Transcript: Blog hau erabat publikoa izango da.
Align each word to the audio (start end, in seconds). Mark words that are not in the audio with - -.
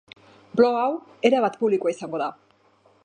Blog 0.61 0.79
hau 0.83 0.87
erabat 1.31 1.59
publikoa 1.61 1.93
izango 1.97 2.23
da. 2.23 2.31